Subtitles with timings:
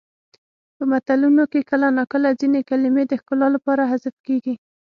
[0.75, 4.55] په متلونو کې کله ناکله ځینې کلمې د ښکلا لپاره حذف کیږي